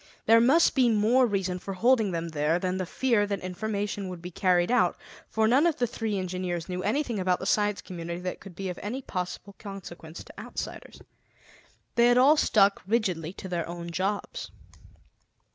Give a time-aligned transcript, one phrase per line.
[0.25, 4.19] There must be more reason for holding them there than the fear that information would
[4.19, 4.97] be carried out,
[5.29, 8.67] for none of the three engineers knew anything about the Science Community that could be
[8.67, 11.03] of any possible consequence to outsiders.
[11.93, 14.49] They had all stuck rigidly to their own jobs.